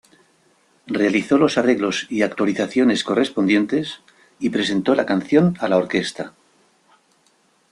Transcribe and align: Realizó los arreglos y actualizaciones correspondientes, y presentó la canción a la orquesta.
Realizó 0.87 1.37
los 1.37 1.59
arreglos 1.59 2.07
y 2.09 2.23
actualizaciones 2.23 3.03
correspondientes, 3.03 4.01
y 4.39 4.49
presentó 4.49 4.95
la 4.95 5.05
canción 5.05 5.55
a 5.59 5.67
la 5.69 5.77
orquesta. 5.77 6.33